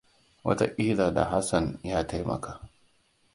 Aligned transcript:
Wataƙila 0.43 1.11
da 1.13 1.25
Hassan 1.29 1.79
ya 1.83 2.07
taimaka. 2.07 2.61